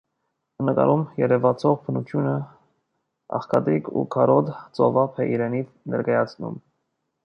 Նկարում 0.69 1.03
երևացող 1.23 1.75
բնությունը 1.83 2.33
աղքատիկ 3.41 3.93
ու 4.03 4.07
քարոտ 4.17 4.53
ծովափ 4.81 5.25
է 5.27 5.33
իրենից 5.39 5.75
ներկայացնում։ 5.95 6.63